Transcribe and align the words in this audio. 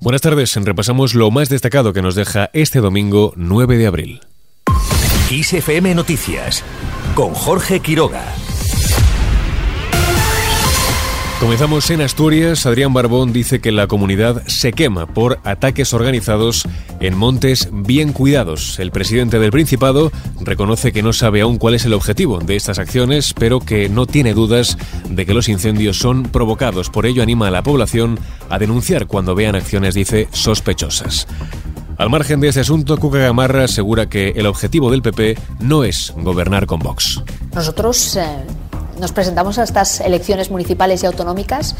Buenas 0.00 0.22
tardes, 0.22 0.54
repasamos 0.54 1.14
lo 1.14 1.28
más 1.32 1.48
destacado 1.48 1.92
que 1.92 2.02
nos 2.02 2.14
deja 2.14 2.50
este 2.52 2.78
domingo 2.78 3.32
9 3.34 3.78
de 3.78 3.86
abril. 3.88 4.20
ISFM 5.28 5.92
Noticias 5.96 6.62
con 7.16 7.34
Jorge 7.34 7.80
Quiroga. 7.80 8.22
Comenzamos 11.40 11.88
en 11.90 12.00
Asturias. 12.00 12.66
Adrián 12.66 12.92
Barbón 12.92 13.32
dice 13.32 13.60
que 13.60 13.70
la 13.70 13.86
comunidad 13.86 14.42
se 14.48 14.72
quema 14.72 15.06
por 15.06 15.38
ataques 15.44 15.94
organizados 15.94 16.64
en 16.98 17.16
montes 17.16 17.68
bien 17.70 18.12
cuidados. 18.12 18.80
El 18.80 18.90
presidente 18.90 19.38
del 19.38 19.52
Principado 19.52 20.10
reconoce 20.40 20.90
que 20.90 21.04
no 21.04 21.12
sabe 21.12 21.42
aún 21.42 21.58
cuál 21.58 21.74
es 21.74 21.84
el 21.84 21.94
objetivo 21.94 22.40
de 22.40 22.56
estas 22.56 22.80
acciones, 22.80 23.34
pero 23.38 23.60
que 23.60 23.88
no 23.88 24.06
tiene 24.06 24.34
dudas 24.34 24.76
de 25.08 25.26
que 25.26 25.34
los 25.34 25.48
incendios 25.48 25.96
son 25.96 26.24
provocados. 26.24 26.90
Por 26.90 27.06
ello 27.06 27.22
anima 27.22 27.46
a 27.46 27.52
la 27.52 27.62
población 27.62 28.18
a 28.50 28.58
denunciar 28.58 29.06
cuando 29.06 29.36
vean 29.36 29.54
acciones, 29.54 29.94
dice, 29.94 30.26
sospechosas. 30.32 31.28
Al 31.98 32.10
margen 32.10 32.40
de 32.40 32.48
ese 32.48 32.60
asunto, 32.60 32.96
Cuca 32.96 33.18
Gamarra 33.18 33.64
asegura 33.64 34.08
que 34.08 34.30
el 34.30 34.46
objetivo 34.46 34.90
del 34.90 35.02
PP 35.02 35.38
no 35.60 35.84
es 35.84 36.12
gobernar 36.16 36.66
con 36.66 36.80
Vox. 36.80 37.22
Nosotros 37.54 38.16
eh, 38.16 38.44
nos 39.00 39.12
presentamos 39.12 39.58
a 39.58 39.62
estas 39.62 40.00
elecciones 40.00 40.50
municipales 40.50 41.02
y 41.02 41.06
autonómicas 41.06 41.76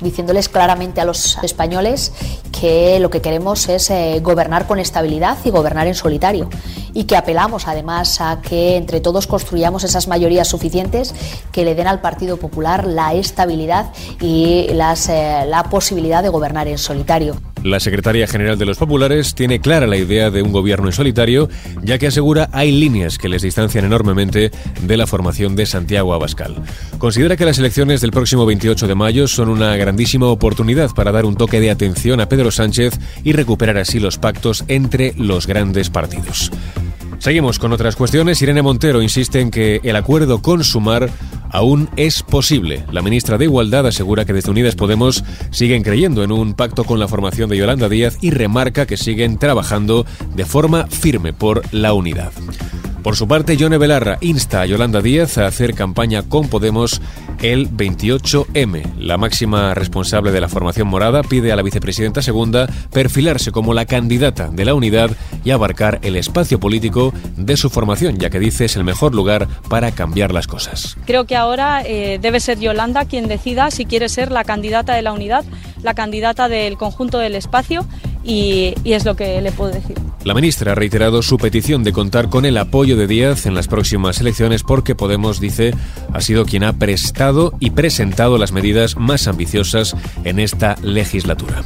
diciéndoles 0.00 0.48
claramente 0.48 1.00
a 1.00 1.04
los 1.04 1.38
españoles 1.42 2.12
que 2.58 2.98
lo 3.00 3.10
que 3.10 3.20
queremos 3.20 3.68
es 3.68 3.90
eh, 3.90 4.20
gobernar 4.22 4.66
con 4.66 4.78
estabilidad 4.78 5.38
y 5.44 5.50
gobernar 5.50 5.86
en 5.86 5.94
solitario 5.94 6.48
y 6.92 7.04
que 7.04 7.16
apelamos 7.16 7.68
además 7.68 8.20
a 8.20 8.40
que 8.42 8.76
entre 8.76 9.00
todos 9.00 9.26
construyamos 9.26 9.84
esas 9.84 10.08
mayorías 10.08 10.48
suficientes 10.48 11.14
que 11.52 11.64
le 11.64 11.74
den 11.74 11.86
al 11.86 12.00
Partido 12.00 12.36
Popular 12.36 12.86
la 12.86 13.14
estabilidad 13.14 13.92
y 14.20 14.66
eh, 14.68 14.74
la 14.74 15.66
posibilidad 15.70 16.22
de 16.22 16.28
gobernar 16.28 16.68
en 16.68 16.78
solitario. 16.78 17.36
La 17.62 17.78
secretaria 17.78 18.26
general 18.26 18.58
de 18.58 18.64
los 18.64 18.78
populares 18.78 19.34
tiene 19.34 19.60
clara 19.60 19.86
la 19.86 19.98
idea 19.98 20.30
de 20.30 20.40
un 20.40 20.50
gobierno 20.50 20.86
en 20.86 20.92
solitario, 20.94 21.48
ya 21.82 21.98
que 21.98 22.06
asegura 22.06 22.48
hay 22.52 22.72
líneas 22.72 23.18
que 23.18 23.28
les 23.28 23.42
distancian 23.42 23.84
enormemente 23.84 24.50
de 24.82 24.96
la 24.96 25.06
formación 25.06 25.56
de 25.56 25.66
Santiago 25.66 26.14
Abascal. 26.14 26.56
Considera 26.96 27.36
que 27.36 27.44
las 27.44 27.58
elecciones 27.58 28.00
del 28.00 28.12
próximo 28.12 28.46
28 28.46 28.88
de 28.88 28.94
mayo 28.94 29.28
son 29.28 29.50
una 29.50 29.76
grandísima 29.76 30.26
oportunidad 30.26 30.90
para 30.94 31.12
dar 31.12 31.26
un 31.26 31.36
toque 31.36 31.60
de 31.60 31.70
atención 31.70 32.20
a 32.20 32.28
Pedro 32.30 32.50
Sánchez 32.50 32.98
y 33.24 33.32
recuperar 33.32 33.76
así 33.76 34.00
los 34.00 34.16
pactos 34.16 34.64
entre 34.68 35.12
los 35.18 35.46
grandes 35.46 35.90
partidos. 35.90 36.50
Seguimos 37.20 37.58
con 37.58 37.70
otras 37.74 37.96
cuestiones. 37.96 38.40
Irene 38.40 38.62
Montero 38.62 39.02
insiste 39.02 39.40
en 39.40 39.50
que 39.50 39.82
el 39.84 39.94
acuerdo 39.96 40.40
con 40.40 40.64
Sumar 40.64 41.10
aún 41.50 41.88
es 41.96 42.22
posible. 42.22 42.84
La 42.92 43.02
ministra 43.02 43.38
de 43.38 43.44
Igualdad 43.44 43.86
asegura 43.86 44.24
que 44.24 44.32
desde 44.32 44.50
Unidas 44.50 44.74
Podemos 44.74 45.24
siguen 45.50 45.82
creyendo 45.82 46.22
en 46.22 46.32
un 46.32 46.54
pacto 46.54 46.84
con 46.84 46.98
la 46.98 47.08
formación 47.08 47.50
de 47.50 47.56
Yolanda 47.56 47.88
Díaz 47.88 48.18
y 48.20 48.30
remarca 48.30 48.86
que 48.86 48.96
siguen 48.96 49.38
trabajando 49.38 50.06
de 50.34 50.44
forma 50.44 50.86
firme 50.86 51.32
por 51.32 51.62
la 51.72 51.92
unidad. 51.92 52.32
Por 53.02 53.16
su 53.16 53.26
parte, 53.26 53.56
Yone 53.56 53.78
Belarra 53.78 54.18
insta 54.20 54.60
a 54.60 54.66
Yolanda 54.66 55.00
Díaz 55.00 55.38
a 55.38 55.46
hacer 55.46 55.74
campaña 55.74 56.22
con 56.22 56.48
Podemos 56.48 57.00
el 57.40 57.70
28M. 57.70 58.96
La 58.98 59.16
máxima 59.16 59.72
responsable 59.72 60.32
de 60.32 60.40
la 60.42 60.50
formación 60.50 60.86
morada 60.86 61.22
pide 61.22 61.50
a 61.50 61.56
la 61.56 61.62
vicepresidenta 61.62 62.20
segunda 62.20 62.68
perfilarse 62.92 63.52
como 63.52 63.72
la 63.72 63.86
candidata 63.86 64.48
de 64.48 64.66
la 64.66 64.74
unidad 64.74 65.10
y 65.44 65.50
abarcar 65.50 65.98
el 66.02 66.16
espacio 66.16 66.60
político 66.60 67.14
de 67.38 67.56
su 67.56 67.70
formación, 67.70 68.18
ya 68.18 68.28
que 68.28 68.38
dice 68.38 68.66
es 68.66 68.76
el 68.76 68.84
mejor 68.84 69.14
lugar 69.14 69.48
para 69.70 69.92
cambiar 69.92 70.34
las 70.34 70.46
cosas. 70.46 70.98
Creo 71.06 71.24
que 71.24 71.36
ahora 71.36 71.82
eh, 71.82 72.18
debe 72.20 72.38
ser 72.38 72.58
Yolanda 72.58 73.06
quien 73.06 73.28
decida 73.28 73.70
si 73.70 73.86
quiere 73.86 74.10
ser 74.10 74.30
la 74.30 74.44
candidata 74.44 74.94
de 74.94 75.00
la 75.00 75.12
unidad, 75.12 75.46
la 75.82 75.94
candidata 75.94 76.50
del 76.50 76.76
conjunto 76.76 77.18
del 77.18 77.34
espacio 77.34 77.86
y, 78.24 78.74
es 78.84 79.04
lo 79.04 79.16
que 79.16 79.40
le 79.40 79.52
puedo 79.52 79.72
decir. 79.72 79.96
La 80.24 80.34
ministra 80.34 80.72
ha 80.72 80.74
reiterado 80.74 81.22
su 81.22 81.38
petición 81.38 81.82
de 81.84 81.92
contar 81.92 82.28
con 82.28 82.44
el 82.44 82.58
apoyo 82.58 82.96
de 82.96 83.06
Díaz 83.06 83.46
en 83.46 83.54
las 83.54 83.68
próximas 83.68 84.20
elecciones 84.20 84.62
porque 84.62 84.94
Podemos, 84.94 85.40
dice, 85.40 85.72
ha 86.12 86.20
sido 86.20 86.44
quien 86.44 86.62
ha 86.62 86.74
prestado 86.74 87.54
y 87.58 87.70
presentado 87.70 88.36
las 88.36 88.52
medidas 88.52 88.96
más 88.96 89.28
ambiciosas 89.28 89.96
en 90.24 90.38
esta 90.38 90.76
legislatura. 90.82 91.62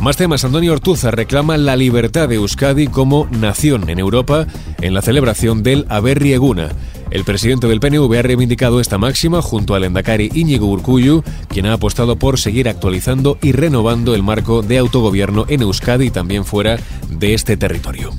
Más 0.00 0.16
temas. 0.16 0.44
Antonio 0.44 0.72
Ortuza 0.72 1.10
reclama 1.10 1.56
la 1.56 1.76
libertad 1.76 2.28
de 2.28 2.34
Euskadi 2.34 2.88
como 2.88 3.26
nación 3.30 3.88
en 3.88 3.98
Europa 3.98 4.46
en 4.82 4.92
la 4.92 5.02
celebración 5.02 5.62
del 5.62 5.86
Aberrieguna. 5.88 6.68
El 7.14 7.22
presidente 7.22 7.68
del 7.68 7.78
PNV 7.78 8.12
ha 8.18 8.22
reivindicado 8.22 8.80
esta 8.80 8.98
máxima 8.98 9.40
junto 9.40 9.76
al 9.76 9.84
Endacari 9.84 10.32
Íñigo 10.34 10.66
Urcuyu, 10.66 11.22
quien 11.46 11.64
ha 11.66 11.74
apostado 11.74 12.16
por 12.16 12.40
seguir 12.40 12.68
actualizando 12.68 13.38
y 13.40 13.52
renovando 13.52 14.16
el 14.16 14.24
marco 14.24 14.62
de 14.62 14.78
autogobierno 14.78 15.44
en 15.48 15.62
Euskadi 15.62 16.06
y 16.06 16.10
también 16.10 16.44
fuera 16.44 16.76
de 17.08 17.34
este 17.34 17.56
territorio. 17.56 18.10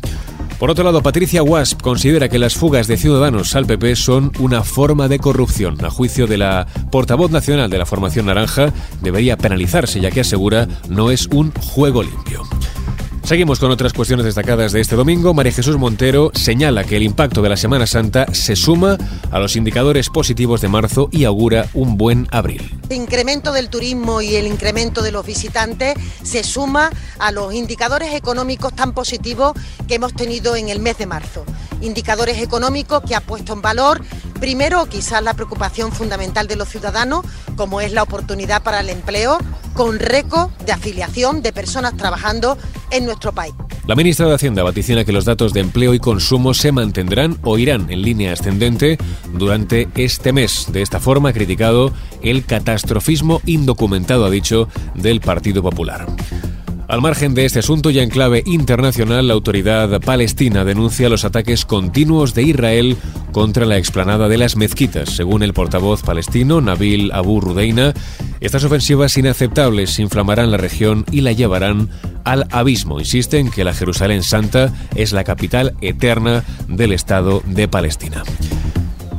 Por 0.59 0.71
otro 0.71 0.85
lado, 0.85 1.03
Patricia 1.03 1.43
Wasp 1.43 1.81
considera 1.81 2.29
que 2.29 2.39
las 2.39 2.55
fugas 2.55 2.87
de 2.87 2.95
ciudadanos 2.95 3.53
al 3.57 3.65
PP 3.65 3.97
son 3.97 4.31
una 4.39 4.63
forma 4.63 5.09
de 5.09 5.19
corrupción. 5.19 5.83
A 5.83 5.89
juicio 5.89 6.25
de 6.25 6.37
la 6.37 6.65
portavoz 6.89 7.31
nacional 7.31 7.69
de 7.69 7.79
la 7.79 7.85
formación 7.85 8.27
naranja, 8.27 8.71
debería 9.01 9.35
penalizarse 9.35 9.99
ya 9.99 10.09
que 10.09 10.21
asegura 10.21 10.69
no 10.87 11.11
es 11.11 11.27
un 11.27 11.51
juego 11.51 12.01
limpio. 12.01 12.43
Seguimos 13.25 13.59
con 13.59 13.71
otras 13.71 13.91
cuestiones 13.91 14.23
destacadas 14.23 14.71
de 14.71 14.81
este 14.81 14.95
domingo. 14.95 15.33
María 15.33 15.51
Jesús 15.51 15.77
Montero 15.77 16.29
señala 16.35 16.83
que 16.83 16.97
el 16.97 17.01
impacto 17.01 17.41
de 17.41 17.49
la 17.49 17.57
Semana 17.57 17.87
Santa 17.87 18.27
se 18.31 18.55
suma 18.55 18.99
a 19.31 19.39
los 19.39 19.55
indicadores 19.55 20.11
positivos 20.11 20.61
de 20.61 20.67
marzo 20.67 21.09
y 21.11 21.23
augura 21.23 21.67
un 21.73 21.97
buen 21.97 22.27
abril. 22.29 22.77
El 22.87 22.97
incremento 22.97 23.51
del 23.51 23.69
turismo 23.69 24.21
y 24.21 24.35
el 24.35 24.45
incremento 24.45 25.01
de 25.01 25.11
los 25.11 25.25
visitantes 25.25 25.95
se 26.21 26.43
suma 26.43 26.91
a 27.17 27.31
los 27.31 27.51
indicadores 27.55 28.13
económicos 28.13 28.75
tan 28.75 28.93
positivos 28.93 29.53
que 29.87 29.95
hemos 29.95 30.13
tenido 30.13 30.55
en 30.55 30.69
el 30.69 30.79
mes 30.79 30.99
de 30.99 31.07
marzo. 31.07 31.45
Indicadores 31.81 32.37
económicos 32.37 33.01
que 33.07 33.15
ha 33.15 33.21
puesto 33.21 33.53
en 33.53 33.61
valor 33.63 34.03
primero 34.39 34.85
quizás 34.85 35.23
la 35.23 35.33
preocupación 35.33 35.91
fundamental 35.91 36.47
de 36.47 36.55
los 36.57 36.69
ciudadanos, 36.69 37.25
como 37.55 37.81
es 37.81 37.91
la 37.91 38.03
oportunidad 38.03 38.61
para 38.61 38.81
el 38.81 38.89
empleo, 38.89 39.39
con 39.73 39.99
récord 39.99 40.51
de 40.65 40.71
afiliación 40.71 41.41
de 41.41 41.51
personas 41.51 41.97
trabajando 41.97 42.57
en 42.95 43.05
nuestro 43.05 43.31
país. 43.31 43.53
La 43.87 43.95
ministra 43.95 44.27
de 44.27 44.33
Hacienda 44.33 44.63
vaticina 44.63 45.05
que 45.05 45.11
los 45.11 45.25
datos 45.25 45.53
de 45.53 45.59
empleo 45.59 45.93
y 45.93 45.99
consumo 45.99 46.53
se 46.53 46.71
mantendrán 46.71 47.37
o 47.43 47.57
irán 47.57 47.91
en 47.91 48.01
línea 48.01 48.33
ascendente 48.33 48.97
durante 49.33 49.87
este 49.95 50.33
mes. 50.33 50.67
De 50.71 50.81
esta 50.81 50.99
forma 50.99 51.29
ha 51.29 51.33
criticado 51.33 51.93
el 52.23 52.45
catastrofismo 52.45 53.41
indocumentado, 53.45 54.25
ha 54.25 54.29
dicho, 54.29 54.67
del 54.95 55.21
Partido 55.21 55.61
Popular. 55.61 56.07
Al 56.87 57.01
margen 57.01 57.33
de 57.33 57.45
este 57.45 57.59
asunto 57.59 57.89
y 57.89 57.97
en 57.97 58.09
clave 58.09 58.43
internacional, 58.45 59.27
la 59.27 59.33
autoridad 59.33 59.99
palestina 60.01 60.63
denuncia 60.63 61.09
los 61.09 61.25
ataques 61.25 61.65
continuos 61.65 62.35
de 62.35 62.43
Israel 62.43 62.95
contra 63.31 63.65
la 63.65 63.77
explanada 63.77 64.27
de 64.27 64.37
las 64.37 64.55
mezquitas. 64.55 65.09
Según 65.09 65.41
el 65.41 65.53
portavoz 65.53 66.03
palestino 66.03 66.61
Nabil 66.61 67.11
Abu 67.11 67.41
Rudeina, 67.41 67.93
estas 68.39 68.63
ofensivas 68.63 69.17
inaceptables 69.17 69.97
inflamarán 69.97 70.51
la 70.51 70.57
región 70.57 71.05
y 71.11 71.21
la 71.21 71.31
llevarán 71.31 71.89
al 72.25 72.47
abismo. 72.51 72.99
Insiste 72.99 73.39
en 73.39 73.49
que 73.49 73.63
la 73.63 73.73
Jerusalén 73.73 74.23
Santa 74.23 74.73
es 74.95 75.13
la 75.13 75.23
capital 75.23 75.75
eterna 75.81 76.43
del 76.67 76.91
Estado 76.91 77.41
de 77.45 77.67
Palestina. 77.67 78.23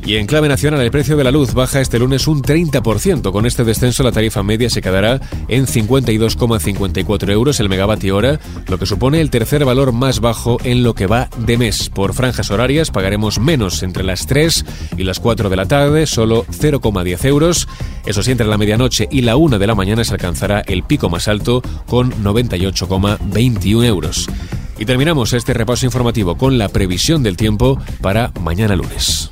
Y 0.06 0.18
en 0.18 0.26
clave 0.28 0.48
nacional, 0.48 0.80
el 0.82 0.92
precio 0.92 1.16
de 1.16 1.24
la 1.24 1.32
luz 1.32 1.52
baja 1.52 1.80
este 1.80 1.98
lunes 1.98 2.28
un 2.28 2.40
30%. 2.40 3.32
Con 3.32 3.44
este 3.44 3.64
descenso, 3.64 4.04
la 4.04 4.12
tarifa 4.12 4.44
media 4.44 4.70
se 4.70 4.80
quedará 4.80 5.20
en 5.48 5.66
52,54 5.66 7.32
euros 7.32 7.58
el 7.58 7.68
megavatio 7.68 8.14
hora, 8.14 8.38
lo 8.68 8.78
que 8.78 8.86
supone 8.86 9.20
el 9.20 9.30
tercer 9.30 9.64
valor 9.64 9.90
más 9.90 10.20
bajo 10.20 10.58
en 10.62 10.84
lo 10.84 10.94
que 10.94 11.08
va 11.08 11.28
de 11.38 11.58
mes. 11.58 11.90
Por 11.90 12.14
franjas 12.14 12.52
horarias 12.52 12.92
pagaremos 12.92 13.40
menos 13.40 13.82
entre 13.82 14.04
las 14.04 14.28
3 14.28 14.64
y 14.96 15.02
las 15.02 15.18
4 15.18 15.50
de 15.50 15.56
la 15.56 15.66
tarde, 15.66 16.06
solo 16.06 16.46
0,10 16.46 17.24
euros. 17.24 17.66
Eso 18.06 18.22
sí, 18.22 18.30
entre 18.30 18.46
la 18.46 18.58
medianoche 18.58 19.08
y 19.10 19.22
la 19.22 19.34
1 19.34 19.58
de 19.58 19.66
la 19.66 19.74
mañana 19.74 20.04
se 20.04 20.12
alcanzará 20.12 20.60
el 20.60 20.84
pico 20.84 21.10
más 21.10 21.26
alto 21.26 21.62
con 21.88 22.12
98,21 22.22 23.84
euros. 23.84 24.28
Y 24.78 24.84
terminamos 24.84 25.32
este 25.32 25.52
repaso 25.52 25.84
informativo 25.84 26.36
con 26.36 26.58
la 26.58 26.68
previsión 26.68 27.24
del 27.24 27.36
tiempo 27.36 27.80
para 28.00 28.30
mañana 28.40 28.76
lunes. 28.76 29.25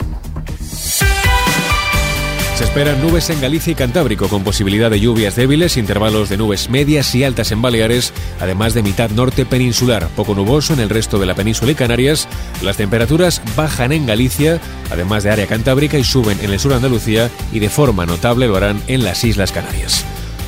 Se 2.55 2.63
esperan 2.63 3.03
nubes 3.03 3.31
en 3.31 3.41
Galicia 3.41 3.73
y 3.73 3.75
Cantábrico, 3.75 4.29
con 4.29 4.45
posibilidad 4.45 4.89
de 4.89 5.01
lluvias 5.01 5.35
débiles, 5.35 5.77
intervalos 5.77 6.29
de 6.29 6.37
nubes 6.37 6.71
medias 6.71 7.13
y 7.17 7.25
altas 7.25 7.51
en 7.51 7.61
Baleares, 7.61 8.13
además 8.41 8.75
de 8.75 8.85
mitad 8.85 9.11
norte 9.11 9.45
peninsular, 9.45 10.07
poco 10.15 10.37
nuboso 10.37 10.73
en 10.73 10.79
el 10.79 10.89
resto 10.89 11.19
de 11.19 11.27
la 11.27 11.35
península 11.35 11.73
y 11.73 11.75
Canarias. 11.75 12.29
Las 12.63 12.77
temperaturas 12.77 13.43
bajan 13.57 13.91
en 13.91 14.07
Galicia, 14.07 14.61
además 14.93 15.25
de 15.25 15.31
área 15.31 15.49
cantábrica, 15.49 15.99
y 15.99 16.05
suben 16.05 16.39
en 16.43 16.53
el 16.53 16.61
sur 16.61 16.71
de 16.71 16.77
Andalucía 16.77 17.29
y 17.53 17.59
de 17.59 17.69
forma 17.69 18.07
notable 18.07 18.47
lo 18.47 18.55
harán 18.55 18.81
en 18.87 19.03
las 19.03 19.25
Islas 19.25 19.51
Canarias. 19.51 20.05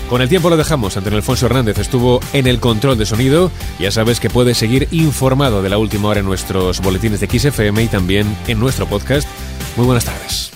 Con 0.09 0.23
el 0.23 0.29
tiempo 0.29 0.49
lo 0.49 0.57
dejamos. 0.57 0.97
Antonio 0.97 1.17
Alfonso 1.17 1.47
Hernández 1.47 1.79
estuvo 1.79 2.21
en 2.33 2.47
el 2.47 2.61
control 2.61 2.97
de 2.99 3.07
sonido. 3.07 3.51
Ya 3.81 3.91
sabes 3.91 4.21
que 4.21 4.31
puedes 4.31 4.57
seguir 4.57 4.87
informado 4.93 5.61
de 5.61 5.71
la 5.71 5.79
última 5.79 6.11
hora 6.11 6.21
en 6.21 6.27
nuestros 6.27 6.81
boletines 6.81 7.19
de 7.19 7.27
XFM 7.27 7.83
y 7.83 7.89
también 7.89 8.37
en 8.47 8.61
nuestro 8.61 8.87
podcast. 8.87 9.27
Muy 9.77 9.87
buenas 9.87 10.05
tardes. 10.05 10.56